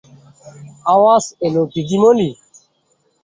আওয়াজ 0.85 1.23
এল, 1.45 1.55
দিদিমণি। 1.73 2.29